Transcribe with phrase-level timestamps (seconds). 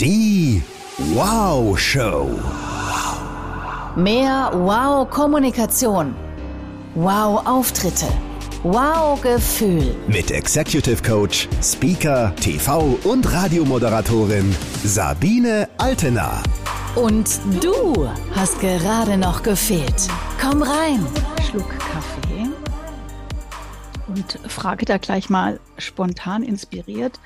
[0.00, 0.62] Die
[1.12, 2.30] Wow Show.
[3.96, 6.14] Mehr Wow-Kommunikation.
[6.94, 8.06] Wow-Auftritte.
[8.62, 9.94] Wow-Gefühl.
[10.08, 16.42] Mit Executive Coach, Speaker, TV und Radiomoderatorin Sabine Altena.
[16.94, 20.08] Und du hast gerade noch gefehlt.
[20.40, 21.06] Komm rein.
[21.46, 22.48] Schluck Kaffee
[24.08, 27.20] und frage da gleich mal spontan inspiriert.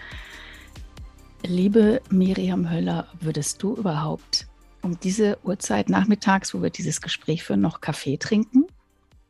[1.47, 4.47] Liebe Miriam Höller, würdest du überhaupt
[4.81, 8.67] um diese Uhrzeit nachmittags, wo wir dieses Gespräch führen, noch Kaffee trinken?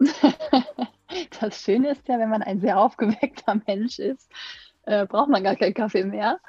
[1.39, 4.29] Das Schöne ist ja, wenn man ein sehr aufgeweckter Mensch ist,
[4.85, 6.41] äh, braucht man gar keinen Kaffee mehr.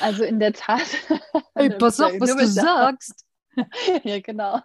[0.00, 0.82] Also in der Tat.
[1.54, 3.24] Hey, pass auf, was du sagst.
[4.04, 4.60] ja, genau.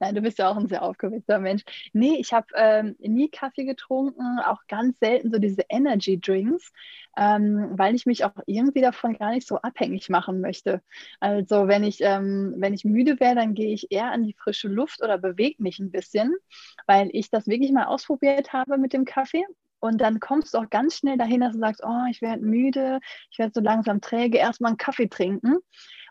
[0.00, 1.62] Nein, du bist ja auch ein sehr aufgeweckter Mensch.
[1.92, 6.72] Nee, ich habe ähm, nie Kaffee getrunken, auch ganz selten so diese Energy Drinks,
[7.16, 10.82] ähm, weil ich mich auch irgendwie davon gar nicht so abhängig machen möchte.
[11.20, 14.68] Also wenn ich, ähm, wenn ich müde wäre, dann gehe ich eher an die frische
[14.68, 16.34] Luft oder bewege mich ein bisschen,
[16.86, 19.44] weil ich das wirklich mal ausprobiert habe mit dem Kaffee
[19.80, 23.00] und dann kommst du auch ganz schnell dahin, dass du sagst, oh, ich werde müde,
[23.30, 25.58] ich werde so langsam träge, erstmal einen Kaffee trinken.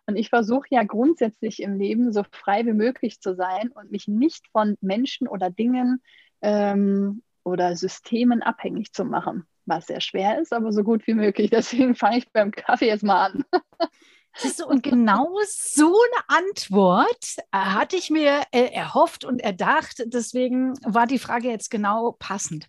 [0.05, 4.07] Und ich versuche ja grundsätzlich im Leben so frei wie möglich zu sein und mich
[4.07, 6.01] nicht von Menschen oder Dingen
[6.41, 11.49] ähm, oder Systemen abhängig zu machen, was sehr schwer ist, aber so gut wie möglich.
[11.51, 13.45] Deswegen fange ich beim Kaffee jetzt mal an.
[14.35, 20.03] Siehst und genau so eine Antwort äh, hatte ich mir äh, erhofft und erdacht.
[20.05, 22.67] Deswegen war die Frage jetzt genau passend.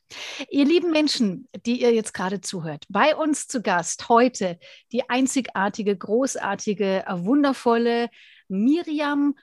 [0.51, 4.59] Ihr lieben Menschen, die ihr jetzt gerade zuhört, bei uns zu Gast heute
[4.93, 8.11] die einzigartige, großartige, äh, wundervolle
[8.49, 9.35] Miriam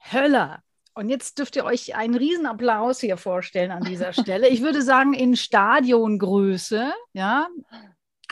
[0.00, 0.62] Höller.
[0.94, 4.48] Und jetzt dürft ihr euch einen Riesenapplaus hier vorstellen an dieser Stelle.
[4.48, 7.46] Ich würde sagen, in Stadiongröße, ja,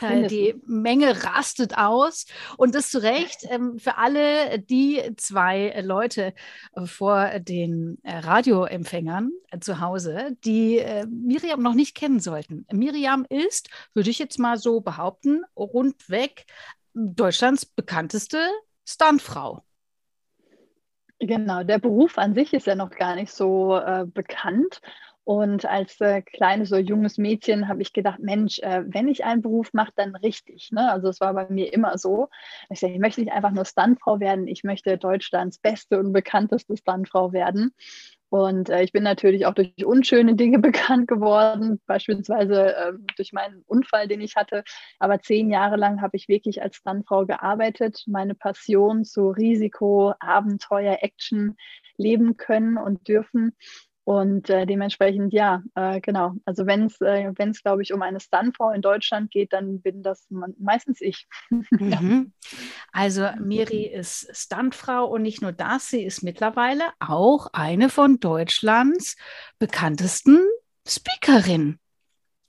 [0.01, 2.25] äh, die Menge rastet aus
[2.57, 6.33] und das zu Recht ähm, für alle die zwei Leute
[6.73, 9.31] äh, vor den äh, Radioempfängern
[9.61, 12.65] zu Hause, die Miriam noch nicht kennen sollten.
[12.71, 16.45] Miriam ist, würde ich jetzt mal so behaupten, rundweg
[16.93, 18.39] Deutschlands bekannteste
[18.85, 19.63] Stuntfrau.
[21.19, 24.81] Genau, der Beruf an sich ist ja noch gar nicht so äh, bekannt.
[25.27, 29.41] Und als äh, kleines, so junges Mädchen habe ich gedacht, Mensch, äh, wenn ich einen
[29.41, 30.71] Beruf mache, dann richtig.
[30.71, 30.89] Ne?
[30.89, 32.29] Also es war bei mir immer so.
[32.69, 36.77] Ich, sag, ich möchte nicht einfach nur Stuntfrau werden, ich möchte Deutschlands beste und bekannteste
[36.77, 37.73] Stuntfrau werden.
[38.29, 43.63] Und äh, ich bin natürlich auch durch unschöne Dinge bekannt geworden, beispielsweise äh, durch meinen
[43.65, 44.63] Unfall, den ich hatte.
[44.97, 50.99] Aber zehn Jahre lang habe ich wirklich als Stuntfrau gearbeitet, meine Passion zu Risiko, Abenteuer,
[51.01, 51.57] Action
[51.97, 53.57] leben können und dürfen.
[54.07, 56.31] Und äh, dementsprechend, ja, äh, genau.
[56.45, 57.29] Also wenn es, äh,
[57.61, 60.25] glaube ich, um eine Stuntfrau in Deutschland geht, dann bin das
[60.57, 61.27] meistens ich.
[61.71, 62.31] Mhm.
[62.93, 69.17] Also Miri ist Stuntfrau und nicht nur das, sie ist mittlerweile auch eine von Deutschlands
[69.59, 70.39] bekanntesten
[70.87, 71.77] Speakerinnen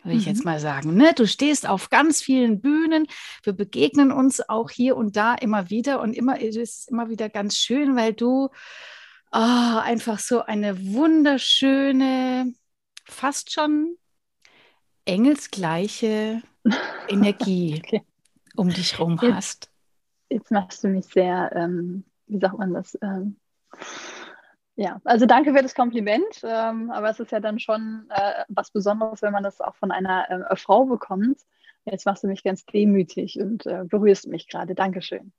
[0.04, 0.52] würde ich jetzt mhm.
[0.52, 0.94] mal sagen.
[0.94, 1.12] Ne?
[1.14, 3.06] Du stehst auf ganz vielen Bühnen.
[3.42, 7.28] Wir begegnen uns auch hier und da immer wieder und immer es ist immer wieder
[7.28, 8.48] ganz schön, weil du
[9.32, 12.54] oh, einfach so eine wunderschöne,
[13.04, 13.96] fast schon
[15.04, 16.42] engelsgleiche
[17.08, 18.02] Energie okay.
[18.56, 19.70] um dich herum hast.
[20.30, 22.98] Jetzt machst du mich sehr, ähm, wie sagt man das?
[23.00, 23.36] Ähm,
[24.76, 28.70] ja, also danke für das Kompliment, ähm, aber es ist ja dann schon äh, was
[28.70, 31.40] Besonderes, wenn man das auch von einer äh, Frau bekommt.
[31.84, 34.74] Jetzt machst du mich ganz demütig und äh, berührst mich gerade.
[34.74, 35.32] Dankeschön.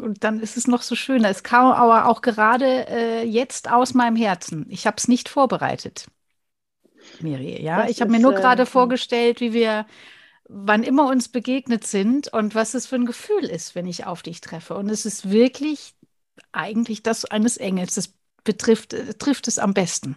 [0.00, 1.24] Und dann ist es noch so schön.
[1.24, 4.66] Es kam aber auch gerade äh, jetzt aus meinem Herzen.
[4.68, 6.06] Ich habe es nicht vorbereitet,
[7.20, 7.62] Miri.
[7.62, 9.86] Ja, das ich habe mir nur gerade äh, vorgestellt, wie wir,
[10.48, 14.22] wann immer uns begegnet sind und was es für ein Gefühl ist, wenn ich auf
[14.22, 14.74] dich treffe.
[14.76, 15.94] Und es ist wirklich
[16.52, 17.96] eigentlich das eines Engels.
[17.96, 20.16] Das betrifft, äh, trifft es am besten.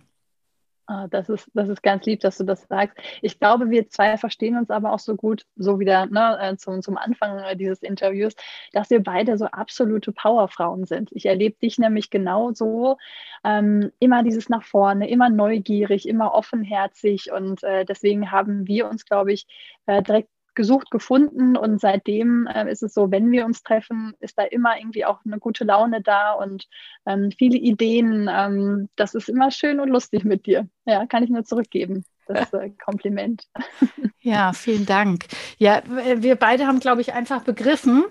[0.89, 2.97] Ah, das ist, das ist ganz lieb, dass du das sagst.
[3.21, 6.81] Ich glaube, wir zwei verstehen uns aber auch so gut, so wieder ne, äh, zum,
[6.81, 8.33] zum Anfang äh, dieses Interviews,
[8.73, 11.11] dass wir beide so absolute Powerfrauen sind.
[11.11, 12.97] Ich erlebe dich nämlich genauso,
[13.43, 19.05] ähm, immer dieses nach vorne, immer neugierig, immer offenherzig und äh, deswegen haben wir uns,
[19.05, 19.45] glaube ich,
[19.85, 24.37] äh, direkt gesucht, gefunden und seitdem äh, ist es so, wenn wir uns treffen, ist
[24.37, 26.67] da immer irgendwie auch eine gute Laune da und
[27.05, 28.29] ähm, viele Ideen.
[28.29, 30.67] Ähm, das ist immer schön und lustig mit dir.
[30.85, 32.03] Ja, kann ich nur zurückgeben.
[32.27, 33.47] Das äh, Kompliment.
[34.21, 35.27] Ja, vielen Dank.
[35.59, 38.03] Ja, wir beide haben, glaube ich, einfach begriffen,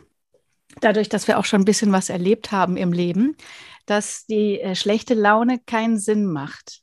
[0.80, 3.36] dadurch, dass wir auch schon ein bisschen was erlebt haben im Leben,
[3.84, 6.80] dass die äh, schlechte Laune keinen Sinn macht.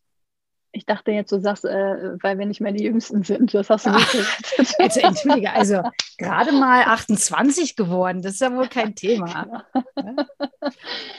[0.75, 3.53] Ich dachte jetzt, du sagst, äh, weil wir nicht mehr die Jüngsten sind.
[3.53, 4.75] Das hast du nicht gesagt.
[4.79, 5.81] Also, entschuldige, also
[6.17, 9.65] gerade mal 28 geworden, das ist ja wohl kein Thema.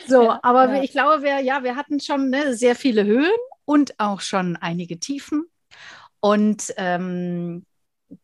[0.06, 0.82] So, ja, aber ja.
[0.82, 3.30] ich glaube, wir, ja, wir hatten schon ne, sehr viele Höhen
[3.64, 5.46] und auch schon einige Tiefen.
[6.20, 7.64] Und ähm,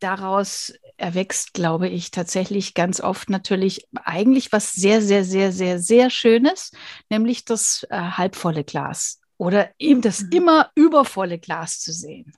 [0.01, 6.11] daraus erwächst, glaube ich, tatsächlich ganz oft natürlich eigentlich was sehr, sehr, sehr, sehr, sehr
[6.11, 6.73] Schönes,
[7.09, 10.31] nämlich das äh, halbvolle Glas oder eben das mhm.
[10.31, 12.33] immer übervolle Glas zu sehen.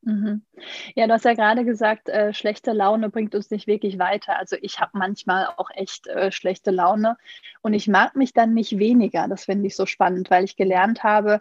[0.00, 0.42] Mhm.
[0.96, 4.36] Ja, du hast ja gerade gesagt, äh, schlechte Laune bringt uns nicht wirklich weiter.
[4.36, 7.16] Also ich habe manchmal auch echt äh, schlechte Laune
[7.60, 9.28] und ich mag mich dann nicht weniger.
[9.28, 11.38] Das finde ich so spannend, weil ich gelernt habe,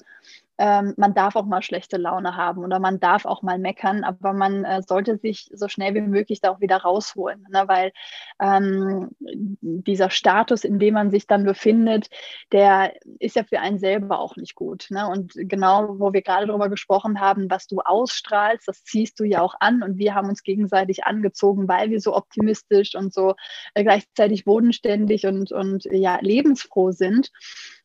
[0.62, 4.32] ähm, man darf auch mal schlechte Laune haben oder man darf auch mal meckern, aber
[4.32, 7.64] man äh, sollte sich so schnell wie möglich da auch wieder rausholen, ne?
[7.66, 7.92] weil
[8.40, 12.12] ähm, dieser Status, in dem man sich dann befindet,
[12.52, 14.86] der ist ja für einen selber auch nicht gut.
[14.92, 15.08] Ne?
[15.08, 19.42] Und genau, wo wir gerade darüber gesprochen haben, was du ausstrahlst, das ziehst du ja
[19.42, 23.34] auch an und wir haben uns gegenseitig angezogen, weil wir so optimistisch und so
[23.74, 27.32] äh, gleichzeitig bodenständig und, und ja, lebensfroh sind.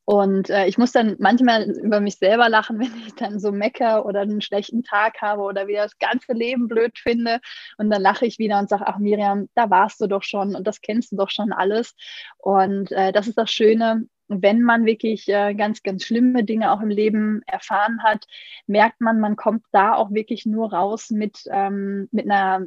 [0.07, 4.07] Und äh, ich muss dann manchmal über mich selber lachen, wenn ich dann so mecker
[4.07, 7.41] oder einen schlechten Tag habe oder wieder das ganze Leben blöd finde.
[7.77, 10.67] Und dann lache ich wieder und sage, ach Miriam, da warst du doch schon und
[10.67, 11.95] das kennst du doch schon alles.
[12.39, 16.81] Und äh, das ist das Schöne, wenn man wirklich äh, ganz, ganz schlimme Dinge auch
[16.81, 18.27] im Leben erfahren hat,
[18.67, 22.67] merkt man, man kommt da auch wirklich nur raus mit, ähm, mit einer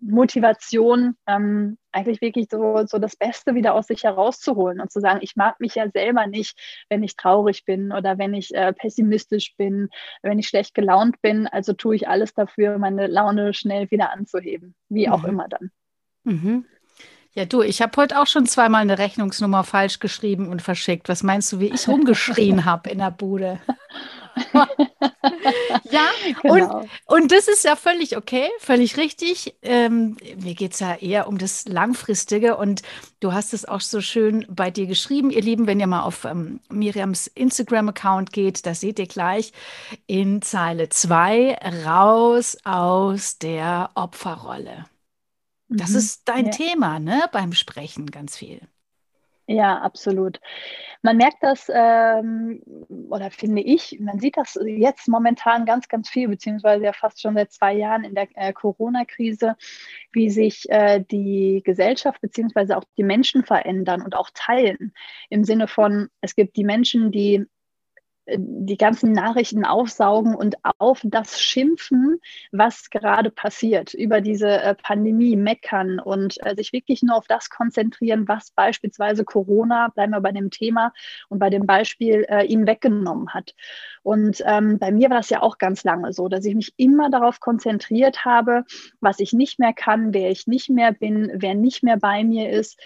[0.00, 5.20] Motivation, ähm, eigentlich wirklich so, so das Beste wieder aus sich herauszuholen und zu sagen,
[5.22, 6.58] ich mag mich ja selber nicht,
[6.88, 9.88] wenn ich traurig bin oder wenn ich äh, pessimistisch bin,
[10.22, 11.46] wenn ich schlecht gelaunt bin.
[11.46, 15.28] Also tue ich alles dafür, meine Laune schnell wieder anzuheben, wie auch mhm.
[15.28, 15.70] immer dann.
[16.24, 16.66] Mhm.
[17.32, 21.08] Ja, du, ich habe heute auch schon zweimal eine Rechnungsnummer falsch geschrieben und verschickt.
[21.10, 23.60] Was meinst du, wie ich rumgeschrien habe in der Bude?
[25.90, 26.06] ja,
[26.42, 26.78] genau.
[26.78, 29.56] und, und das ist ja völlig okay, völlig richtig.
[29.62, 32.82] Ähm, mir geht es ja eher um das Langfristige und
[33.20, 36.24] du hast es auch so schön bei dir geschrieben, ihr Lieben, wenn ihr mal auf
[36.24, 39.52] ähm, Miriams Instagram-Account geht, da seht ihr gleich
[40.06, 44.84] in Zeile 2 raus aus der Opferrolle.
[45.68, 45.96] Das mhm.
[45.96, 46.50] ist dein ja.
[46.52, 48.60] Thema, ne, beim Sprechen ganz viel.
[49.48, 50.40] Ja, absolut.
[51.02, 52.62] Man merkt das, ähm,
[53.08, 57.34] oder finde ich, man sieht das jetzt momentan ganz, ganz viel, beziehungsweise ja fast schon
[57.34, 59.56] seit zwei Jahren in der äh, Corona-Krise,
[60.12, 64.92] wie sich äh, die Gesellschaft beziehungsweise auch die Menschen verändern und auch teilen.
[65.30, 67.46] Im Sinne von, es gibt die Menschen, die
[68.28, 72.20] die ganzen Nachrichten aufsaugen und auf das schimpfen,
[72.50, 77.50] was gerade passiert, über diese äh, Pandemie meckern und äh, sich wirklich nur auf das
[77.50, 80.92] konzentrieren, was beispielsweise Corona, bleiben wir bei dem Thema
[81.28, 83.54] und bei dem Beispiel, äh, ihnen weggenommen hat.
[84.02, 87.10] Und ähm, bei mir war das ja auch ganz lange so, dass ich mich immer
[87.10, 88.64] darauf konzentriert habe,
[89.00, 92.50] was ich nicht mehr kann, wer ich nicht mehr bin, wer nicht mehr bei mir
[92.50, 92.80] ist.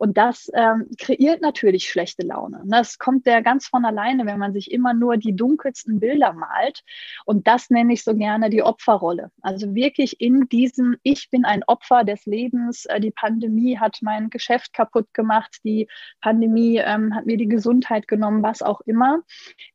[0.00, 2.62] Und das ähm, kreiert natürlich schlechte Laune.
[2.64, 6.82] Das kommt ja ganz von alleine, wenn man sich immer nur die dunkelsten Bilder malt.
[7.26, 9.30] Und das nenne ich so gerne die Opferrolle.
[9.42, 12.86] Also wirklich in diesem, ich bin ein Opfer des Lebens.
[12.86, 15.58] Äh, die Pandemie hat mein Geschäft kaputt gemacht.
[15.64, 15.86] Die
[16.22, 19.18] Pandemie ähm, hat mir die Gesundheit genommen, was auch immer.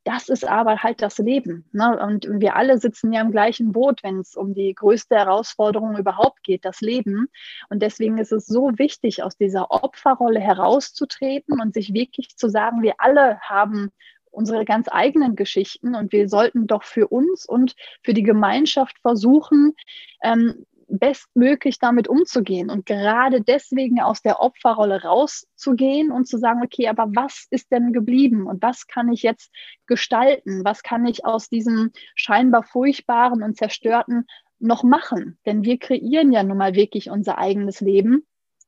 [0.05, 1.69] Das ist aber halt das Leben.
[1.71, 1.99] Ne?
[1.99, 6.41] Und wir alle sitzen ja im gleichen Boot, wenn es um die größte Herausforderung überhaupt
[6.41, 7.27] geht, das Leben.
[7.69, 12.49] Und deswegen ist es so wichtig, aus dieser Opfer Opferrolle herauszutreten und sich wirklich zu
[12.49, 13.91] sagen, wir alle haben
[14.31, 19.73] unsere ganz eigenen Geschichten und wir sollten doch für uns und für die Gemeinschaft versuchen,
[20.21, 26.87] ähm, bestmöglich damit umzugehen und gerade deswegen aus der Opferrolle rauszugehen und zu sagen, okay,
[26.89, 29.51] aber was ist denn geblieben und was kann ich jetzt
[29.87, 30.63] gestalten?
[30.63, 34.27] Was kann ich aus diesem scheinbar furchtbaren und zerstörten
[34.59, 35.39] noch machen?
[35.45, 38.23] Denn wir kreieren ja nun mal wirklich unser eigenes Leben.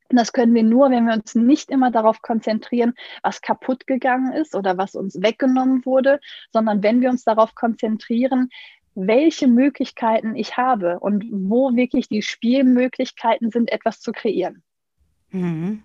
[0.10, 4.34] Und das können wir nur, wenn wir uns nicht immer darauf konzentrieren, was kaputt gegangen
[4.34, 6.20] ist oder was uns weggenommen wurde,
[6.52, 8.50] sondern wenn wir uns darauf konzentrieren,
[8.96, 14.64] welche Möglichkeiten ich habe und wo wirklich die Spielmöglichkeiten sind, etwas zu kreieren.
[15.30, 15.84] Mhm.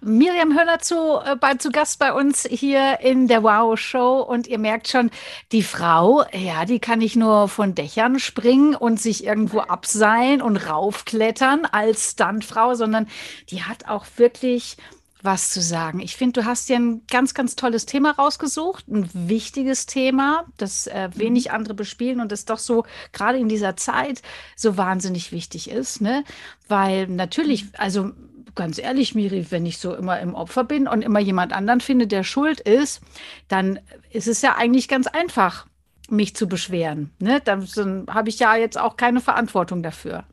[0.00, 4.46] Miriam Höller zu, äh, bei, zu Gast bei uns hier in der Wow Show und
[4.46, 5.10] ihr merkt schon,
[5.52, 10.56] die Frau, ja, die kann nicht nur von Dächern springen und sich irgendwo abseilen und
[10.56, 13.08] raufklettern als Stuntfrau, sondern
[13.50, 14.76] die hat auch wirklich
[15.22, 16.00] was zu sagen.
[16.00, 20.88] Ich finde, du hast dir ein ganz, ganz tolles Thema rausgesucht, ein wichtiges Thema, das
[20.88, 21.18] äh, mhm.
[21.18, 24.20] wenig andere bespielen und das doch so gerade in dieser Zeit
[24.56, 26.24] so wahnsinnig wichtig ist, ne?
[26.68, 28.10] Weil natürlich, also
[28.54, 32.06] ganz ehrlich, Miri, wenn ich so immer im Opfer bin und immer jemand anderen finde,
[32.06, 33.02] der schuld ist,
[33.48, 33.80] dann
[34.10, 35.66] ist es ja eigentlich ganz einfach.
[36.08, 37.10] mich zu beschweren.
[37.20, 37.40] Ne?
[37.42, 40.24] Dann, dann habe ich ja jetzt auch keine Verantwortung dafür.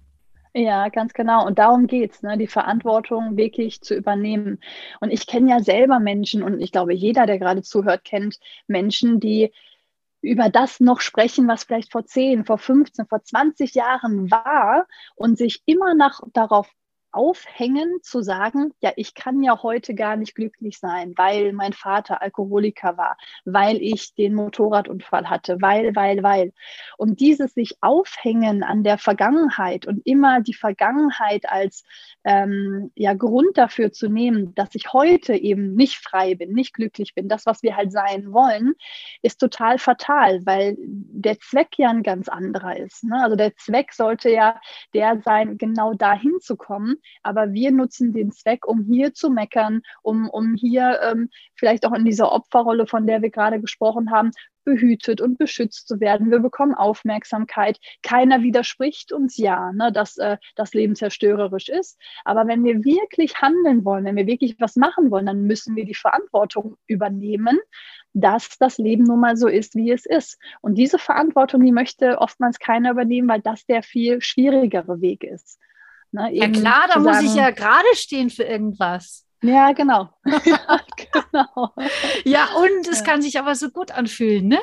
[0.54, 1.46] Ja, ganz genau.
[1.46, 2.38] Und darum geht's, ne?
[2.38, 4.60] die Verantwortung wirklich zu übernehmen.
[5.00, 9.20] Und ich kenne ja selber Menschen und ich glaube, jeder, der gerade zuhört, kennt Menschen,
[9.20, 9.54] die
[10.22, 15.38] über das noch sprechen, was vielleicht vor 10, vor 15, vor 20 Jahren war und
[15.38, 16.68] sich immer noch darauf
[17.12, 22.22] aufhängen, zu sagen, ja, ich kann ja heute gar nicht glücklich sein, weil mein Vater
[22.22, 26.54] Alkoholiker war, weil ich den Motorradunfall hatte, weil, weil, weil.
[26.98, 31.84] Und dieses sich aufhängen an der Vergangenheit und immer die Vergangenheit als
[32.24, 37.16] ähm, ja, Grund dafür zu nehmen, dass ich heute eben nicht frei bin, nicht glücklich
[37.16, 38.76] bin, das, was wir halt sein wollen,
[39.22, 43.04] ist total fatal, weil der Zweck ja ein ganz anderer ist.
[43.04, 43.22] Ne?
[43.22, 44.60] Also der Zweck sollte ja
[44.94, 49.82] der sein, genau dahin zu kommen, aber wir nutzen den Zweck, um hier zu meckern,
[50.02, 54.32] um, um hier ähm, vielleicht auch in dieser Opferrolle, von der wir gerade gesprochen haben,
[54.70, 56.30] behütet und beschützt zu werden.
[56.30, 57.80] Wir bekommen Aufmerksamkeit.
[58.04, 62.00] Keiner widerspricht uns ja, ne, dass äh, das Leben zerstörerisch ist.
[62.24, 65.86] Aber wenn wir wirklich handeln wollen, wenn wir wirklich was machen wollen, dann müssen wir
[65.86, 67.58] die Verantwortung übernehmen,
[68.14, 70.38] dass das Leben nun mal so ist, wie es ist.
[70.62, 75.60] Und diese Verantwortung, die möchte oftmals keiner übernehmen, weil das der viel schwierigere Weg ist.
[76.12, 79.26] Ne, ja klar, da muss ich ja gerade stehen für irgendwas.
[79.42, 80.10] Ja, genau.
[80.26, 81.74] ja, genau.
[82.26, 83.06] ja, und es ja.
[83.06, 84.60] kann sich aber so gut anfühlen, ne?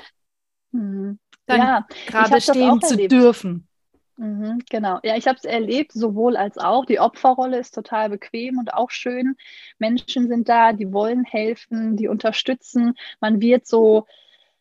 [0.72, 1.18] Mhm.
[1.46, 3.68] Dann ja, gerade stehen zu dürfen.
[4.16, 4.98] Mhm, genau.
[5.02, 6.86] Ja, ich habe es erlebt, sowohl als auch.
[6.86, 9.36] Die Opferrolle ist total bequem und auch schön.
[9.78, 12.94] Menschen sind da, die wollen helfen, die unterstützen.
[13.20, 14.06] Man wird so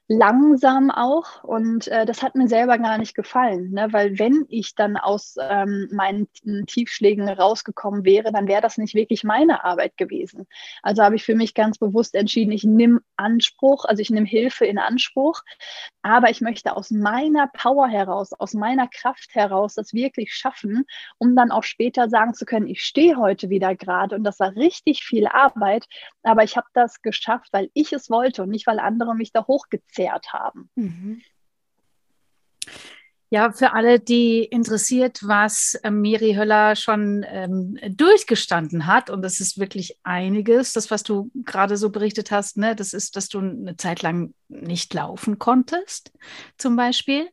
[0.08, 3.88] langsam auch und äh, das hat mir selber gar nicht gefallen, ne?
[3.92, 6.28] weil wenn ich dann aus ähm, meinen
[6.68, 10.46] Tiefschlägen rausgekommen wäre, dann wäre das nicht wirklich meine Arbeit gewesen.
[10.84, 14.66] Also habe ich für mich ganz bewusst entschieden, ich nehme Anspruch, also ich nehme Hilfe
[14.66, 15.42] in Anspruch,
[16.04, 20.86] aber ich möchte aus meiner Power heraus, aus meiner Kraft heraus das wirklich schaffen,
[21.18, 24.56] um dann auch später sagen zu können, ich stehe heute wieder gerade und das war
[24.56, 25.88] richtig viel Arbeit,
[26.22, 29.48] aber ich habe das geschafft, weil ich es wollte und nicht, weil andere mich da
[29.48, 30.70] hochgezogen verzehrt haben.
[30.76, 31.22] Mhm.
[33.32, 39.40] Ja, für alle, die interessiert, was äh, Miri Höller schon ähm, durchgestanden hat, und das
[39.40, 43.40] ist wirklich einiges, das, was du gerade so berichtet hast, ne, das ist, dass du
[43.40, 46.12] eine Zeit lang nicht laufen konntest,
[46.58, 47.28] zum Beispiel.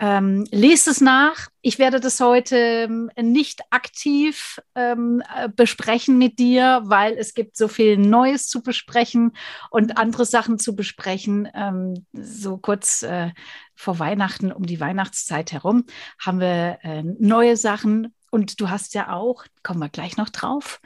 [0.00, 1.48] Ähm, lest es nach.
[1.68, 7.58] Ich werde das heute ähm, nicht aktiv ähm, äh, besprechen mit dir, weil es gibt
[7.58, 9.32] so viel Neues zu besprechen
[9.68, 11.46] und andere Sachen zu besprechen.
[11.52, 13.32] Ähm, so kurz äh,
[13.74, 15.84] vor Weihnachten, um die Weihnachtszeit herum,
[16.18, 18.14] haben wir äh, neue Sachen.
[18.30, 20.80] Und du hast ja auch, kommen wir gleich noch drauf,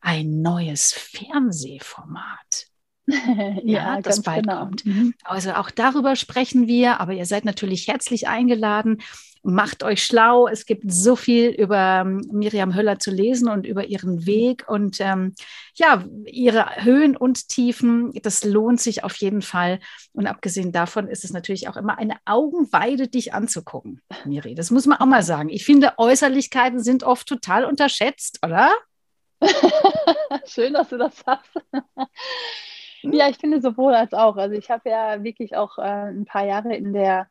[0.00, 2.66] ein neues Fernsehformat.
[3.06, 4.58] ja, ja, das bald genau.
[4.58, 4.86] kommt.
[4.86, 5.14] Mhm.
[5.22, 9.00] Also auch darüber sprechen wir, aber ihr seid natürlich herzlich eingeladen.
[9.46, 10.48] Macht euch schlau.
[10.48, 15.00] Es gibt so viel über ähm, Miriam Höller zu lesen und über ihren Weg und
[15.00, 15.34] ähm,
[15.74, 18.10] ja, ihre Höhen und Tiefen.
[18.22, 19.80] Das lohnt sich auf jeden Fall.
[20.14, 24.54] Und abgesehen davon ist es natürlich auch immer eine Augenweide, dich anzugucken, Miri.
[24.54, 25.50] Das muss man auch mal sagen.
[25.50, 28.72] Ich finde, Äußerlichkeiten sind oft total unterschätzt, oder?
[30.46, 31.52] Schön, dass du das sagst.
[33.02, 34.36] Ja, ich finde sowohl als auch.
[34.36, 37.28] Also ich habe ja wirklich auch äh, ein paar Jahre in der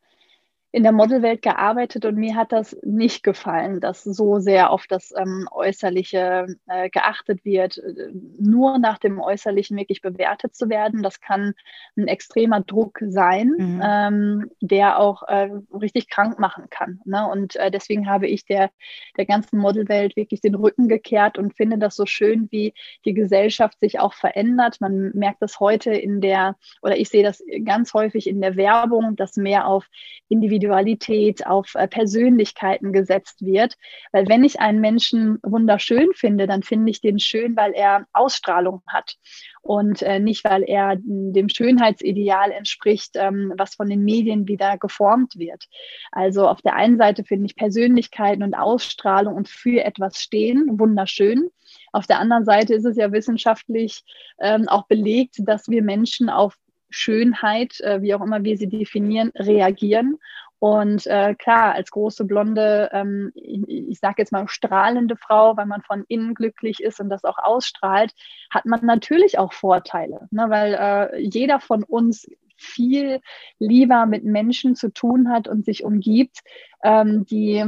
[0.74, 5.14] in der Modelwelt gearbeitet und mir hat das nicht gefallen, dass so sehr auf das
[5.16, 11.04] ähm, Äußerliche äh, geachtet wird, äh, nur nach dem Äußerlichen wirklich bewertet zu werden.
[11.04, 11.54] Das kann
[11.96, 13.82] ein extremer Druck sein, mhm.
[13.86, 17.00] ähm, der auch äh, richtig krank machen kann.
[17.06, 17.30] Ne?
[17.30, 18.72] Und äh, deswegen habe ich der,
[19.16, 22.74] der ganzen Modelwelt wirklich den Rücken gekehrt und finde das so schön, wie
[23.06, 24.82] die Gesellschaft sich auch verändert.
[24.82, 29.16] Man merkt das heute in der, oder ich sehe das ganz häufig in der Werbung,
[29.16, 29.86] dass mehr auf
[30.30, 33.76] Individuen Individualität, auf äh, Persönlichkeiten gesetzt wird.
[34.12, 38.82] Weil wenn ich einen Menschen wunderschön finde, dann finde ich den schön, weil er Ausstrahlung
[38.88, 39.16] hat
[39.62, 45.38] und äh, nicht, weil er dem Schönheitsideal entspricht, ähm, was von den Medien wieder geformt
[45.38, 45.66] wird.
[46.12, 51.50] Also auf der einen Seite finde ich Persönlichkeiten und Ausstrahlung und für etwas stehen wunderschön.
[51.92, 54.04] Auf der anderen Seite ist es ja wissenschaftlich
[54.40, 56.56] ähm, auch belegt, dass wir Menschen auf
[56.94, 60.20] Schönheit, äh, wie auch immer wir sie definieren, reagieren
[60.64, 65.66] und äh, klar, als große blonde, ähm, ich, ich sage jetzt mal strahlende Frau, weil
[65.66, 68.14] man von innen glücklich ist und das auch ausstrahlt,
[68.50, 70.46] hat man natürlich auch Vorteile, ne?
[70.48, 73.20] weil äh, jeder von uns viel
[73.60, 76.40] lieber mit Menschen zu tun hat und sich umgibt,
[76.82, 77.66] ähm, die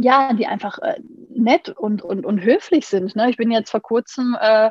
[0.00, 3.16] ja, die einfach äh, nett und, und, und höflich sind.
[3.16, 3.28] Ne?
[3.28, 4.70] Ich bin jetzt vor kurzem äh,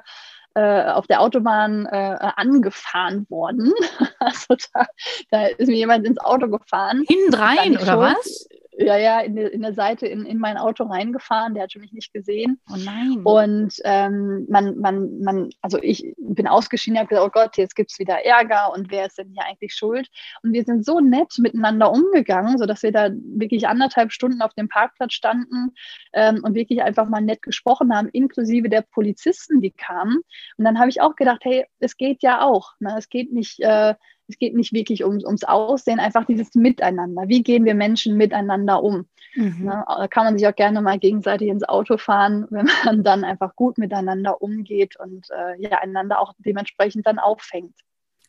[0.57, 3.71] äh, auf der Autobahn äh, angefahren worden.
[4.19, 4.87] also da,
[5.29, 7.05] da, ist mir jemand ins Auto gefahren.
[7.07, 8.49] Hindrein oder was?
[8.79, 11.53] Ja, ja, in, in der Seite in, in mein Auto reingefahren.
[11.55, 12.59] Der hatte mich nicht gesehen.
[12.71, 13.21] Oh nein.
[13.23, 17.91] Und ähm, man, man, man, also ich bin ausgeschieden, habe gesagt, oh Gott, jetzt gibt
[17.91, 20.07] es wieder Ärger und wer ist denn hier eigentlich schuld?
[20.43, 24.69] Und wir sind so nett miteinander umgegangen, sodass wir da wirklich anderthalb Stunden auf dem
[24.69, 25.73] Parkplatz standen
[26.13, 30.17] ähm, und wirklich einfach mal nett gesprochen haben, inklusive der Polizisten, die kamen.
[30.57, 32.73] Und dann habe ich auch gedacht, hey, es geht ja auch.
[32.79, 32.95] Ne?
[32.97, 33.59] Es geht nicht.
[33.59, 33.95] Äh,
[34.27, 37.23] es geht nicht wirklich um, ums Aussehen, einfach dieses Miteinander.
[37.27, 39.07] Wie gehen wir Menschen miteinander um?
[39.35, 39.65] Mhm.
[39.65, 43.23] Ne, da kann man sich auch gerne mal gegenseitig ins Auto fahren, wenn man dann
[43.23, 47.75] einfach gut miteinander umgeht und äh, ja, einander auch dementsprechend dann auffängt.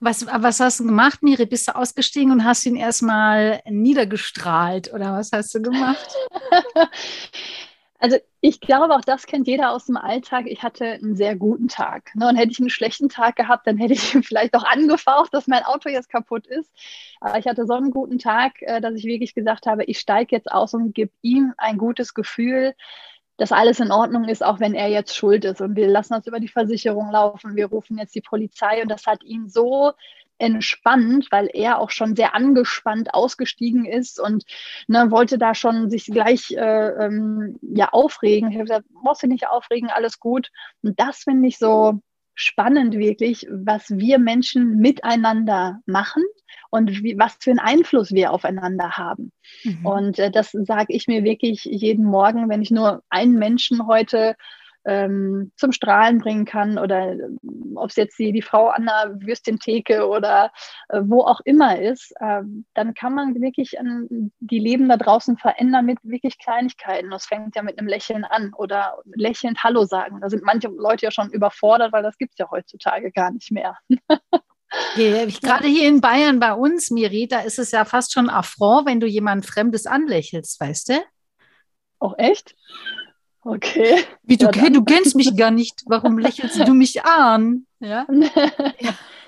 [0.00, 1.44] Was, was hast du gemacht, Miri?
[1.44, 6.14] Bist du ausgestiegen und hast ihn erstmal niedergestrahlt oder was hast du gemacht?
[8.00, 10.46] Also ich glaube, auch das kennt jeder aus dem Alltag.
[10.46, 12.14] Ich hatte einen sehr guten Tag.
[12.14, 12.28] Ne?
[12.28, 15.64] Und hätte ich einen schlechten Tag gehabt, dann hätte ich vielleicht auch angefaucht, dass mein
[15.64, 16.72] Auto jetzt kaputt ist.
[17.20, 20.36] Aber ich hatte so einen guten Tag, äh, dass ich wirklich gesagt habe, ich steige
[20.36, 22.74] jetzt aus und gebe ihm ein gutes Gefühl,
[23.36, 25.60] dass alles in Ordnung ist, auch wenn er jetzt schuld ist.
[25.60, 27.56] Und wir lassen das über die Versicherung laufen.
[27.56, 28.82] Wir rufen jetzt die Polizei.
[28.82, 29.92] Und das hat ihn so
[30.38, 34.44] entspannt, weil er auch schon sehr angespannt ausgestiegen ist und
[34.86, 38.50] ne, wollte da schon sich gleich äh, ähm, ja aufregen.
[38.50, 40.50] Ich habe gesagt, brauchst du nicht aufregen, alles gut.
[40.82, 42.00] Und das finde ich so
[42.34, 46.22] spannend wirklich, was wir Menschen miteinander machen
[46.70, 49.32] und wie, was für einen Einfluss wir aufeinander haben.
[49.64, 49.86] Mhm.
[49.86, 54.36] Und äh, das sage ich mir wirklich jeden Morgen, wenn ich nur einen Menschen heute
[54.88, 57.28] ähm, zum Strahlen bringen kann oder äh,
[57.74, 60.50] ob es jetzt die, die Frau an der Würstchentheke oder
[60.88, 62.40] äh, wo auch immer ist, äh,
[62.72, 67.10] dann kann man wirklich an die Leben da draußen verändern mit wirklich Kleinigkeiten.
[67.10, 70.20] Das fängt ja mit einem Lächeln an oder lächelnd Hallo sagen.
[70.22, 73.50] Da sind manche Leute ja schon überfordert, weil das gibt es ja heutzutage gar nicht
[73.50, 73.76] mehr.
[74.96, 79.00] Gerade hier in Bayern bei uns, Miri, da ist es ja fast schon Affront, wenn
[79.00, 80.94] du jemand Fremdes anlächelst, weißt du?
[82.00, 82.54] Auch echt?
[83.48, 84.04] Okay.
[84.24, 85.82] Wie du, ja, du kennst mich gar nicht.
[85.86, 87.64] Warum lächelst du mich an?
[87.80, 88.06] Ja.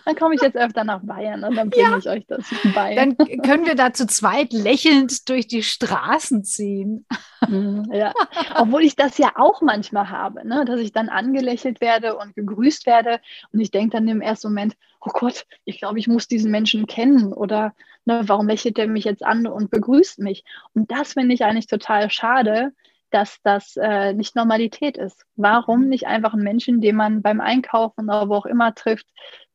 [0.04, 1.98] Dann komme ich jetzt öfter nach Bayern und dann bringe ja.
[1.98, 2.94] ich euch das bei.
[2.94, 7.06] Dann können wir da zu zweit lächelnd durch die Straßen ziehen.
[7.48, 8.12] Mhm, ja,
[8.56, 10.64] obwohl ich das ja auch manchmal habe, ne?
[10.66, 13.20] dass ich dann angelächelt werde und gegrüßt werde
[13.52, 16.86] und ich denke dann im ersten Moment, oh Gott, ich glaube, ich muss diesen Menschen
[16.86, 20.44] kennen oder ne, warum lächelt der mich jetzt an und begrüßt mich?
[20.74, 22.72] Und das finde ich eigentlich total schade,
[23.10, 25.24] dass das äh, nicht Normalität ist.
[25.36, 25.88] Warum mhm.
[25.88, 29.06] nicht einfach einen Menschen, den man beim Einkaufen oder wo auch immer trifft,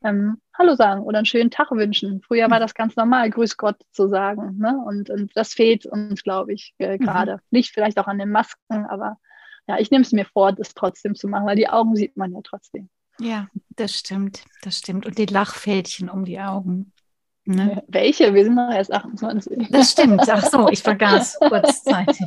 [0.03, 2.21] ähm, Hallo sagen oder einen schönen Tag wünschen?
[2.21, 2.63] Früher war mhm.
[2.63, 4.57] das ganz normal, Grüß Gott zu sagen.
[4.57, 4.81] Ne?
[4.85, 7.35] Und, und das fehlt uns, glaube ich, äh, gerade.
[7.35, 7.41] Mhm.
[7.51, 9.17] Nicht vielleicht auch an den Masken, aber
[9.67, 12.31] ja, ich nehme es mir vor, das trotzdem zu machen, weil die Augen sieht man
[12.31, 12.89] ja trotzdem.
[13.19, 15.05] Ja, das stimmt, das stimmt.
[15.05, 16.91] Und die Lachfältchen um die Augen.
[17.45, 17.83] Ne?
[17.87, 18.33] Welche?
[18.33, 19.67] Wir sind noch erst 28.
[19.69, 20.27] Das stimmt.
[20.27, 22.25] Ach so, ich vergaß kurzzeitig.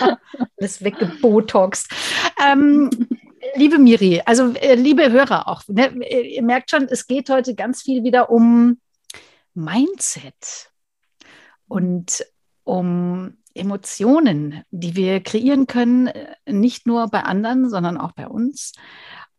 [0.58, 1.90] Alles weggebotoxt.
[2.42, 2.90] Ähm,
[3.54, 7.82] liebe Miri, also äh, liebe Hörer auch, ne, ihr merkt schon, es geht heute ganz
[7.82, 8.78] viel wieder um
[9.54, 10.70] Mindset
[11.68, 12.24] und
[12.64, 18.72] um Emotionen, die wir kreieren können, äh, nicht nur bei anderen, sondern auch bei uns.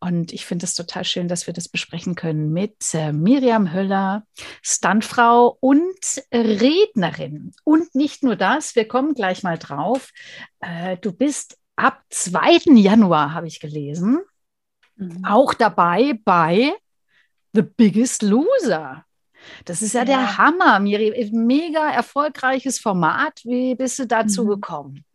[0.03, 4.23] Und ich finde es total schön, dass wir das besprechen können mit äh, Miriam Höller,
[4.63, 7.53] Standfrau und Rednerin.
[7.63, 10.09] Und nicht nur das, wir kommen gleich mal drauf.
[10.59, 12.73] Äh, du bist ab 2.
[12.79, 14.21] Januar, habe ich gelesen,
[14.95, 15.23] mhm.
[15.23, 16.73] auch dabei bei
[17.53, 19.05] The Biggest Loser.
[19.65, 21.29] Das ist ja, ja, der Hammer, Miri.
[21.31, 23.41] Mega erfolgreiches Format.
[23.43, 24.49] Wie bist du dazu mhm.
[24.49, 25.05] gekommen?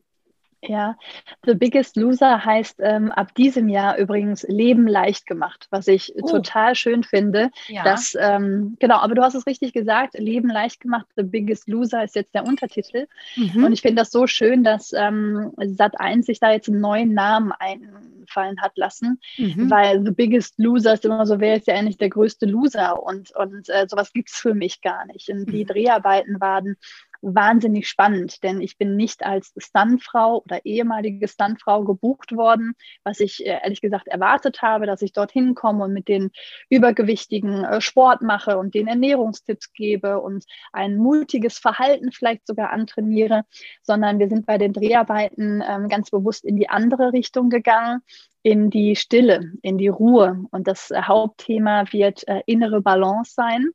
[0.68, 0.96] Ja,
[1.44, 6.26] The Biggest Loser heißt ähm, ab diesem Jahr übrigens Leben leicht gemacht, was ich oh.
[6.26, 7.50] total schön finde.
[7.68, 7.84] Ja.
[7.84, 12.04] Dass, ähm, genau, aber du hast es richtig gesagt, Leben leicht gemacht, The Biggest Loser
[12.04, 13.06] ist jetzt der Untertitel.
[13.36, 13.64] Mhm.
[13.64, 17.52] Und ich finde das so schön, dass ähm, Sat1 sich da jetzt einen neuen Namen
[17.52, 19.70] einfallen hat lassen, mhm.
[19.70, 23.02] weil The Biggest Loser ist immer so, wer ist ja eigentlich der größte Loser?
[23.02, 25.28] Und, und äh, sowas gibt es für mich gar nicht.
[25.28, 25.68] Und die mhm.
[25.68, 26.76] Dreharbeiten waren
[27.22, 32.74] wahnsinnig spannend, denn ich bin nicht als Stuntfrau oder ehemalige Stuntfrau gebucht worden,
[33.04, 36.30] was ich äh, ehrlich gesagt erwartet habe, dass ich dorthin komme und mit den
[36.70, 43.44] Übergewichtigen äh, Sport mache und den Ernährungstipps gebe und ein mutiges Verhalten vielleicht sogar antrainiere,
[43.82, 48.00] sondern wir sind bei den Dreharbeiten ähm, ganz bewusst in die andere Richtung gegangen
[48.42, 50.44] in die Stille, in die Ruhe.
[50.52, 53.72] Und das äh, Hauptthema wird innere Balance sein.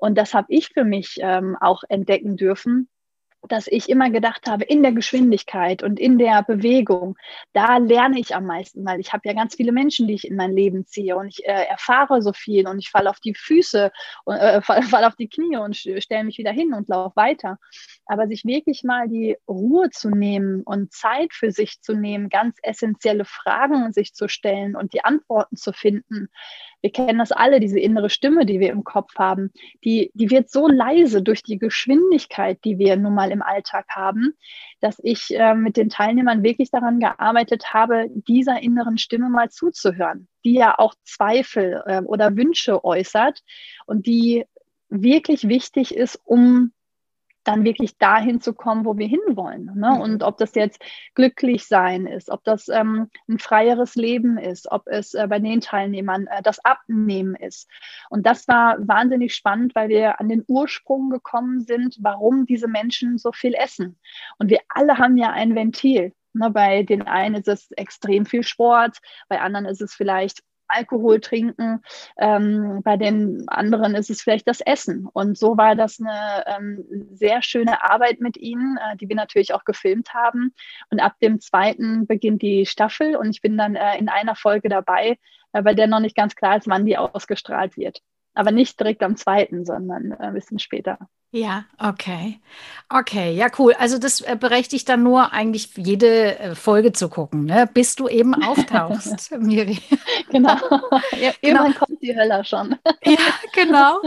[0.00, 2.88] Und das habe ich für mich ähm, auch entdecken dürfen,
[3.48, 7.16] dass ich immer gedacht habe, in der Geschwindigkeit und in der Bewegung,
[7.52, 10.36] da lerne ich am meisten, weil ich habe ja ganz viele Menschen, die ich in
[10.36, 13.90] mein Leben ziehe und ich äh, erfahre so viel und ich falle auf die Füße,
[14.26, 17.58] äh, falle fall auf die Knie und stelle mich wieder hin und laufe weiter.
[18.06, 22.58] Aber sich wirklich mal die Ruhe zu nehmen und Zeit für sich zu nehmen, ganz
[22.62, 26.28] essentielle Fragen sich zu stellen und die Antworten zu finden,
[26.80, 29.52] wir kennen das alle, diese innere Stimme, die wir im Kopf haben,
[29.84, 34.34] die, die wird so leise durch die Geschwindigkeit, die wir nun mal im Alltag haben,
[34.80, 40.28] dass ich äh, mit den Teilnehmern wirklich daran gearbeitet habe, dieser inneren Stimme mal zuzuhören,
[40.44, 43.40] die ja auch Zweifel äh, oder Wünsche äußert
[43.86, 44.44] und die
[44.88, 46.72] wirklich wichtig ist, um
[47.44, 49.66] dann wirklich dahin zu kommen, wo wir hinwollen.
[49.74, 49.90] Ne?
[49.90, 50.00] Mhm.
[50.00, 50.82] Und ob das jetzt
[51.14, 55.60] glücklich sein ist, ob das ähm, ein freieres Leben ist, ob es äh, bei den
[55.60, 57.68] Teilnehmern äh, das Abnehmen ist.
[58.10, 63.18] Und das war wahnsinnig spannend, weil wir an den Ursprung gekommen sind, warum diese Menschen
[63.18, 63.98] so viel essen.
[64.38, 66.12] Und wir alle haben ja ein Ventil.
[66.32, 66.50] Ne?
[66.50, 68.98] Bei den einen ist es extrem viel Sport,
[69.28, 71.82] bei anderen ist es vielleicht Alkohol trinken.
[72.18, 75.06] Ähm, bei den anderen ist es vielleicht das Essen.
[75.12, 79.54] Und so war das eine ähm, sehr schöne Arbeit mit ihnen, äh, die wir natürlich
[79.54, 80.54] auch gefilmt haben.
[80.90, 84.68] Und ab dem zweiten beginnt die Staffel und ich bin dann äh, in einer Folge
[84.68, 85.18] dabei,
[85.52, 88.00] äh, bei der noch nicht ganz klar ist, wann die ausgestrahlt wird.
[88.34, 90.98] Aber nicht direkt am zweiten, sondern äh, ein bisschen später.
[91.32, 92.40] Ja, okay.
[92.88, 93.72] Okay, ja, cool.
[93.78, 97.70] Also das äh, berechtigt dann nur eigentlich jede äh, Folge zu gucken, ne?
[97.72, 99.78] bis du eben auftauchst, Miri.
[100.30, 100.56] Genau.
[101.20, 101.64] Ja, genau.
[101.64, 102.76] Irgendwann kommt die Hölle schon.
[103.04, 103.18] Ja,
[103.52, 104.00] genau.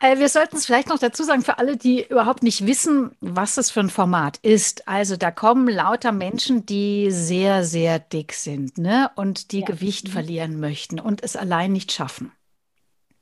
[0.00, 3.54] Äh, wir sollten es vielleicht noch dazu sagen, für alle, die überhaupt nicht wissen, was
[3.54, 4.88] das für ein Format ist.
[4.88, 9.10] Also da kommen lauter Menschen, die sehr, sehr dick sind ne?
[9.14, 9.66] und die ja.
[9.66, 10.12] Gewicht mhm.
[10.12, 12.32] verlieren möchten und es allein nicht schaffen.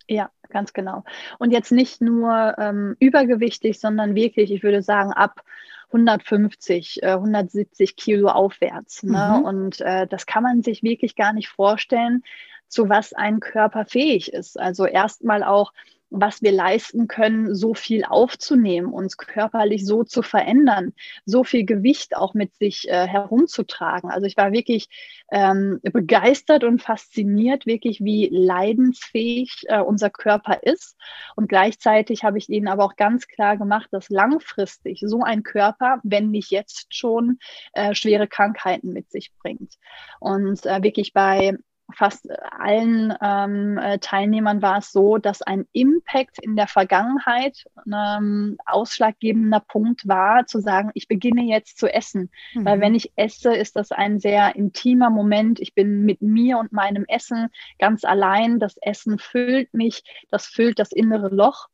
[0.08, 1.04] Ja, ganz genau.
[1.38, 5.42] Und jetzt nicht nur ähm, übergewichtig, sondern wirklich, ich würde sagen, ab
[5.88, 9.02] 150, äh, 170 Kilo aufwärts.
[9.02, 9.36] Ne?
[9.38, 9.44] Mhm.
[9.44, 12.22] Und äh, das kann man sich wirklich gar nicht vorstellen,
[12.68, 14.58] zu was ein Körper fähig ist.
[14.58, 15.72] Also erstmal auch
[16.10, 20.92] was wir leisten können, so viel aufzunehmen, uns körperlich so zu verändern,
[21.24, 24.10] so viel Gewicht auch mit sich äh, herumzutragen.
[24.10, 24.88] Also ich war wirklich
[25.32, 30.96] ähm, begeistert und fasziniert, wirklich wie leidensfähig äh, unser Körper ist.
[31.34, 36.00] Und gleichzeitig habe ich ihnen aber auch ganz klar gemacht, dass langfristig so ein Körper,
[36.04, 37.38] wenn nicht jetzt schon,
[37.72, 39.74] äh, schwere Krankheiten mit sich bringt.
[40.20, 41.56] Und äh, wirklich bei
[41.94, 47.94] fast allen ähm, äh, Teilnehmern war es so, dass ein Impact in der Vergangenheit ein
[47.94, 52.30] ähm, ausschlaggebender Punkt war, zu sagen, ich beginne jetzt zu essen.
[52.54, 52.64] Mhm.
[52.64, 55.60] Weil wenn ich esse, ist das ein sehr intimer Moment.
[55.60, 58.58] Ich bin mit mir und meinem Essen ganz allein.
[58.58, 61.68] Das Essen füllt mich, das füllt das innere Loch.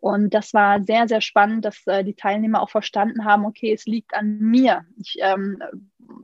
[0.00, 3.84] Und das war sehr, sehr spannend, dass äh, die Teilnehmer auch verstanden haben, okay, es
[3.84, 4.86] liegt an mir.
[4.96, 5.58] Ich ähm,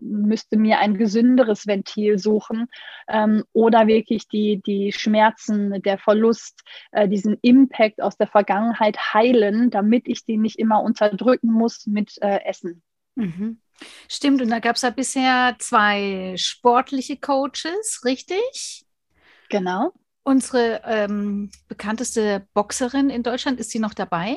[0.00, 2.68] müsste mir ein gesünderes Ventil suchen
[3.08, 6.60] ähm, oder wirklich die, die Schmerzen, der Verlust,
[6.92, 12.20] äh, diesen Impact aus der Vergangenheit heilen, damit ich den nicht immer unterdrücken muss mit
[12.22, 12.82] äh, Essen.
[13.14, 13.60] Mhm.
[14.08, 18.86] Stimmt, und da gab es ja bisher zwei sportliche Coaches, richtig?
[19.50, 19.92] Genau.
[20.22, 24.36] Unsere ähm, bekannteste Boxerin in Deutschland, ist sie noch dabei?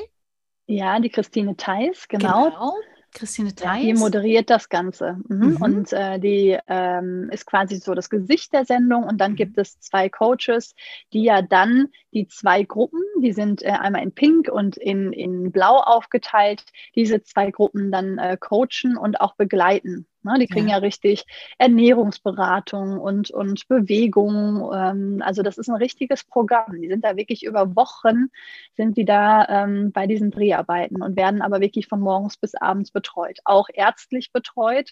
[0.66, 2.50] Ja, die Christine Theis, genau.
[2.50, 2.74] genau.
[3.14, 3.82] Christine Theis.
[3.82, 5.18] Die moderiert das Ganze.
[5.28, 5.48] Mhm.
[5.48, 5.62] Mhm.
[5.62, 9.04] Und äh, die ähm, ist quasi so das Gesicht der Sendung.
[9.04, 9.38] Und dann mhm.
[9.38, 10.76] gibt es zwei Coaches,
[11.14, 15.52] die ja dann die zwei Gruppen, die sind äh, einmal in Pink und in, in
[15.52, 16.64] Blau aufgeteilt,
[16.96, 20.08] diese zwei Gruppen dann äh, coachen und auch begleiten.
[20.28, 20.40] Ne?
[20.40, 20.76] Die kriegen ja.
[20.76, 20.82] ja.
[20.82, 21.26] richtig
[21.58, 24.72] Ernährungsberatung und, und Bewegung.
[24.74, 26.80] Ähm, also das ist ein richtiges Programm.
[26.82, 28.28] Die sind da wirklich über Wochen,
[28.76, 32.92] sind die da ähm, bei diesen Dreharbeiten und werden aber wirklich von morgens bis abends
[32.92, 33.40] betreut.
[33.46, 34.92] Auch ärztlich betreut,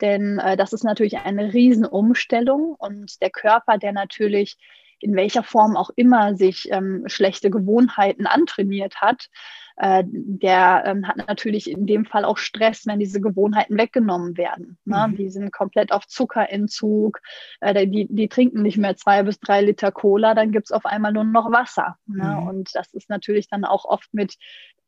[0.00, 4.56] denn äh, das ist natürlich eine Riesenumstellung und der Körper, der natürlich
[5.00, 9.28] in welcher Form auch immer sich ähm, schlechte Gewohnheiten antrainiert hat,
[9.76, 14.78] äh, der ähm, hat natürlich in dem Fall auch Stress, wenn diese Gewohnheiten weggenommen werden.
[14.84, 15.08] Ne?
[15.08, 15.16] Mhm.
[15.16, 17.20] Die sind komplett auf Zuckerentzug,
[17.60, 20.84] äh, die, die trinken nicht mehr zwei bis drei Liter Cola, dann gibt es auf
[20.84, 21.96] einmal nur noch Wasser.
[22.06, 22.24] Ne?
[22.24, 22.48] Mhm.
[22.48, 24.36] Und das ist natürlich dann auch oft mit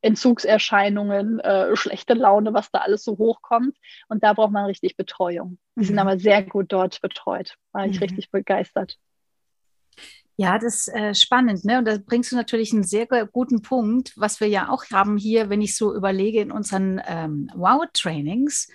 [0.03, 3.79] Entzugserscheinungen, äh, schlechte Laune, was da alles so hochkommt.
[4.09, 5.59] Und da braucht man richtig Betreuung.
[5.77, 5.85] Die mhm.
[5.85, 7.57] sind aber sehr gut dort betreut.
[7.73, 8.03] War ich mhm.
[8.03, 8.99] richtig begeistert.
[10.43, 11.79] Ja, das ist äh, spannend, ne?
[11.79, 15.51] Und da bringst du natürlich einen sehr guten Punkt, was wir ja auch haben hier,
[15.51, 18.67] wenn ich so überlege in unseren ähm, Wow-Trainings,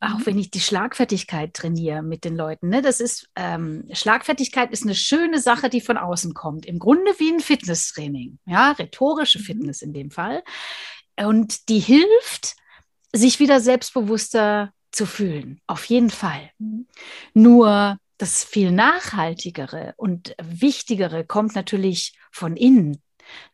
[0.00, 0.26] auch mhm.
[0.26, 2.70] wenn ich die Schlagfertigkeit trainiere mit den Leuten.
[2.70, 2.82] Ne?
[2.82, 6.66] Das ist ähm, Schlagfertigkeit ist eine schöne Sache, die von außen kommt.
[6.66, 9.44] Im Grunde wie ein Fitnesstraining, ja, rhetorische mhm.
[9.44, 10.42] Fitness in dem Fall.
[11.16, 12.56] und die hilft,
[13.12, 15.60] sich wieder selbstbewusster zu fühlen.
[15.68, 16.50] Auf jeden Fall.
[17.32, 23.00] Nur das viel nachhaltigere und wichtigere kommt natürlich von innen.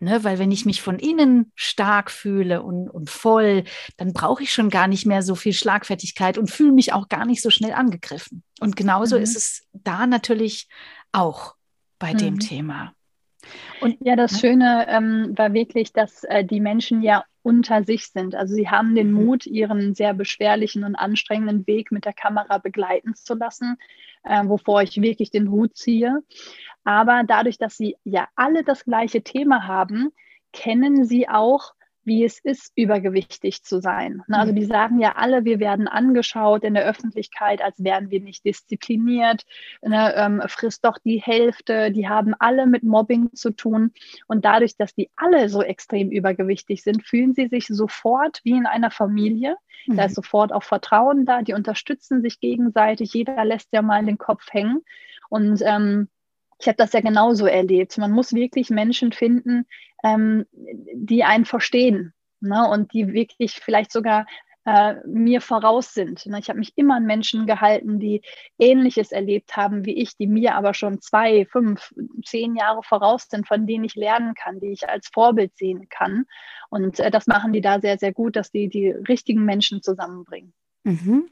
[0.00, 3.62] Ne, weil wenn ich mich von innen stark fühle und, und voll,
[3.98, 7.24] dann brauche ich schon gar nicht mehr so viel Schlagfertigkeit und fühle mich auch gar
[7.24, 8.42] nicht so schnell angegriffen.
[8.58, 9.22] Und genauso mhm.
[9.22, 10.68] ist es da natürlich
[11.12, 11.54] auch
[12.00, 12.18] bei mhm.
[12.18, 12.94] dem Thema.
[13.80, 14.38] Und ja, das ne?
[14.38, 18.34] Schöne ähm, war wirklich, dass äh, die Menschen ja unter sich sind.
[18.34, 19.24] Also sie haben den mhm.
[19.24, 23.76] Mut, ihren sehr beschwerlichen und anstrengenden Weg mit der Kamera begleiten zu lassen,
[24.24, 26.22] äh, wovor ich wirklich den Hut ziehe.
[26.84, 30.10] Aber dadurch, dass sie ja alle das gleiche Thema haben,
[30.52, 31.72] kennen sie auch
[32.10, 34.24] wie es ist, übergewichtig zu sein.
[34.26, 34.56] Ne, also mhm.
[34.56, 39.44] die sagen ja alle, wir werden angeschaut in der Öffentlichkeit, als wären wir nicht diszipliniert,
[39.80, 43.92] ne, ähm, frisst doch die Hälfte, die haben alle mit Mobbing zu tun.
[44.26, 48.66] Und dadurch, dass die alle so extrem übergewichtig sind, fühlen sie sich sofort wie in
[48.66, 49.54] einer Familie.
[49.86, 49.96] Mhm.
[49.96, 50.22] Da ist mhm.
[50.22, 54.80] sofort auch Vertrauen da, die unterstützen sich gegenseitig, jeder lässt ja mal den Kopf hängen.
[55.28, 56.08] Und ähm,
[56.60, 57.96] ich habe das ja genauso erlebt.
[57.98, 59.66] Man muss wirklich Menschen finden,
[60.04, 62.68] ähm, die einen verstehen ne?
[62.70, 64.26] und die wirklich vielleicht sogar
[64.66, 66.26] äh, mir voraus sind.
[66.26, 66.38] Ne?
[66.38, 68.22] Ich habe mich immer an Menschen gehalten, die
[68.58, 71.94] Ähnliches erlebt haben wie ich, die mir aber schon zwei, fünf,
[72.24, 76.26] zehn Jahre voraus sind, von denen ich lernen kann, die ich als Vorbild sehen kann.
[76.68, 80.52] Und äh, das machen die da sehr, sehr gut, dass die die richtigen Menschen zusammenbringen.
[80.84, 81.30] Mhm.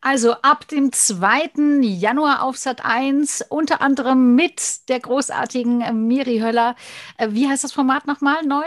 [0.00, 1.80] Also ab dem 2.
[1.82, 6.76] Januar auf Sat 1, unter anderem mit der großartigen Miri Höller.
[7.18, 8.64] Äh, wie heißt das Format nochmal neu?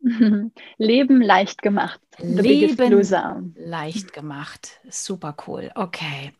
[0.78, 2.00] Leben leicht gemacht.
[2.18, 4.80] The Leben leicht gemacht.
[4.88, 5.70] Super cool.
[5.74, 6.32] Okay.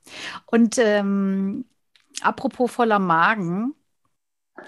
[0.46, 1.64] Und ähm,
[2.22, 3.74] apropos voller Magen,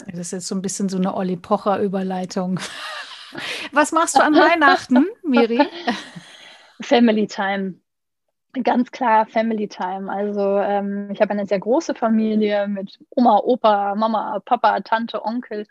[0.07, 2.61] das ist jetzt so ein bisschen so eine Olli Pocher-Überleitung.
[3.73, 5.61] Was machst du an Weihnachten, Miri?
[6.81, 7.75] Family Time.
[8.53, 10.11] Ganz klar Family Time.
[10.11, 15.67] Also ähm, ich habe eine sehr große Familie mit Oma, Opa, Mama, Papa, Tante, Onkel.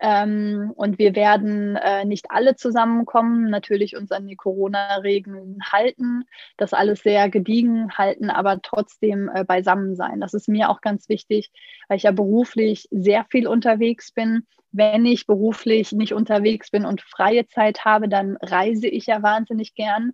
[0.00, 6.24] Ähm, und wir werden äh, nicht alle zusammenkommen, natürlich uns an die Corona-Regeln halten,
[6.56, 10.20] das alles sehr gediegen halten, aber trotzdem äh, beisammen sein.
[10.20, 11.52] Das ist mir auch ganz wichtig,
[11.86, 14.46] weil ich ja beruflich sehr viel unterwegs bin.
[14.72, 19.74] Wenn ich beruflich nicht unterwegs bin und freie Zeit habe, dann reise ich ja wahnsinnig
[19.74, 20.12] gern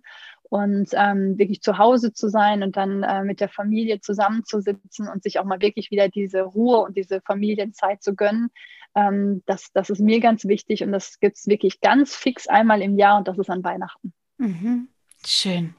[0.53, 5.23] und ähm, wirklich zu Hause zu sein und dann äh, mit der Familie zusammenzusitzen und
[5.23, 8.51] sich auch mal wirklich wieder diese Ruhe und diese Familienzeit zu gönnen.
[8.93, 12.83] Ähm, das, das ist mir ganz wichtig und das gibt es wirklich ganz fix einmal
[12.83, 14.13] im Jahr und das ist an Weihnachten.
[14.37, 14.89] Mhm.
[15.25, 15.73] Schön.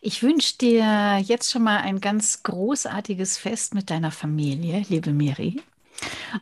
[0.00, 5.60] Ich wünsche dir jetzt schon mal ein ganz großartiges Fest mit deiner Familie, liebe Miri.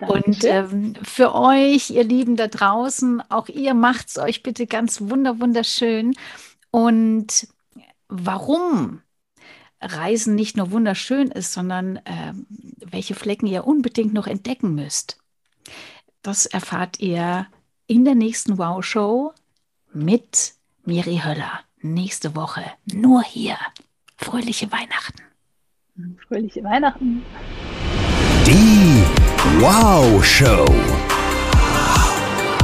[0.07, 5.01] Und ähm, für euch, ihr Lieben da draußen, auch ihr macht es euch bitte ganz
[5.01, 6.13] wunder, wunderschön.
[6.71, 7.49] Und
[8.09, 9.03] warum
[9.81, 12.33] Reisen nicht nur wunderschön ist, sondern äh,
[12.79, 15.19] welche Flecken ihr unbedingt noch entdecken müsst,
[16.23, 17.47] das erfahrt ihr
[17.87, 19.33] in der nächsten Wow-Show
[19.93, 21.61] mit Miri Höller.
[21.81, 23.57] Nächste Woche nur hier.
[24.17, 25.23] Fröhliche Weihnachten.
[26.27, 27.23] Fröhliche Weihnachten.
[28.47, 29.05] Die
[29.61, 30.67] Wow-Show.